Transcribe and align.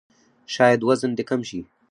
شاید 0.53 0.79
وزن 0.87 1.11
دې 1.17 1.23
کم 1.29 1.41
شي! 1.49 1.59